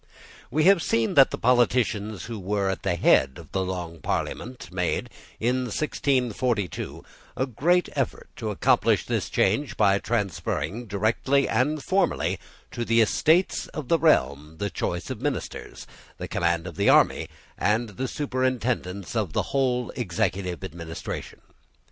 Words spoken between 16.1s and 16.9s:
the command of the